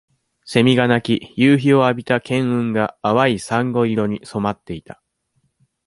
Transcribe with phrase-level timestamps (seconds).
[0.45, 4.99] セミが鳴き、夕日をあびた絹雲が、淡いさんご色に染まっていた。